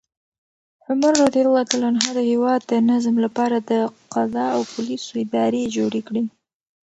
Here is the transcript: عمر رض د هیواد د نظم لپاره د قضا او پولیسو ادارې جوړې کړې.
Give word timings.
عمر 0.87 1.13
رض 1.19 1.35
د 2.17 2.19
هیواد 2.31 2.61
د 2.71 2.73
نظم 2.89 3.15
لپاره 3.25 3.57
د 3.69 3.71
قضا 4.13 4.45
او 4.55 4.61
پولیسو 4.73 5.11
ادارې 5.25 5.71
جوړې 5.75 6.01
کړې. 6.07 6.23